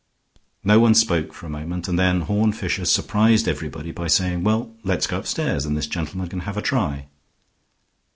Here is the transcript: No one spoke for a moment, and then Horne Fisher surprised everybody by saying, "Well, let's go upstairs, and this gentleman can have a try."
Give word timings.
No 0.63 0.79
one 0.79 0.95
spoke 0.95 1.31
for 1.31 1.45
a 1.45 1.49
moment, 1.51 1.87
and 1.87 1.99
then 1.99 2.21
Horne 2.21 2.53
Fisher 2.53 2.85
surprised 2.85 3.47
everybody 3.47 3.91
by 3.91 4.07
saying, 4.07 4.43
"Well, 4.43 4.71
let's 4.83 5.05
go 5.05 5.19
upstairs, 5.19 5.63
and 5.63 5.77
this 5.77 5.85
gentleman 5.85 6.27
can 6.27 6.39
have 6.39 6.57
a 6.57 6.61
try." 6.63 7.05